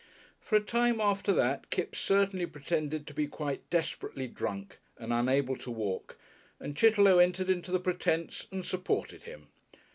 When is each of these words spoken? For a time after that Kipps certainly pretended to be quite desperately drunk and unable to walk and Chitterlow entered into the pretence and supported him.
For 0.39 0.55
a 0.55 0.59
time 0.61 0.99
after 0.99 1.31
that 1.33 1.69
Kipps 1.69 1.99
certainly 1.99 2.47
pretended 2.47 3.05
to 3.05 3.13
be 3.13 3.27
quite 3.27 3.69
desperately 3.69 4.27
drunk 4.27 4.79
and 4.97 5.13
unable 5.13 5.55
to 5.57 5.69
walk 5.69 6.17
and 6.59 6.75
Chitterlow 6.75 7.19
entered 7.19 7.51
into 7.51 7.69
the 7.71 7.79
pretence 7.79 8.47
and 8.51 8.65
supported 8.65 9.25
him. 9.25 9.49